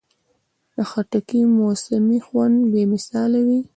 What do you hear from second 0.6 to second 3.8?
د خټکي موسمي خوند بې مثاله وي.